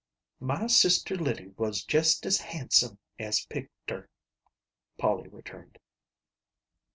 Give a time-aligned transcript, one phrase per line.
[0.39, 4.09] "My sister Liddy was jest as handsome as a pictur',"
[4.97, 5.77] Polly returned.